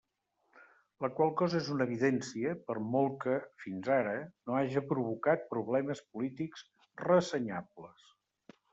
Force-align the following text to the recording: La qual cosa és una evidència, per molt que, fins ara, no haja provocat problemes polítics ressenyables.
La 1.03 1.09
qual 1.19 1.33
cosa 1.41 1.59
és 1.59 1.69
una 1.73 1.87
evidència, 1.89 2.55
per 2.71 2.79
molt 2.97 3.19
que, 3.27 3.37
fins 3.67 3.93
ara, 3.99 4.17
no 4.47 4.59
haja 4.63 4.85
provocat 4.95 5.49
problemes 5.55 6.05
polítics 6.11 6.69
ressenyables. 7.09 8.15